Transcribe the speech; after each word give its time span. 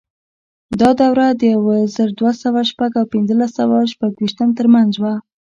دا 0.79 0.89
دوره 1.01 1.27
د 1.39 1.41
یو 1.53 1.61
زر 1.95 2.09
دوه 2.19 2.31
سوه 2.43 2.61
شپږ 2.71 2.91
او 2.99 3.05
پنځلس 3.13 3.51
سوه 3.59 3.77
شپږویشت 3.93 4.39
ترمنځ 4.59 4.93
وه. 5.01 5.13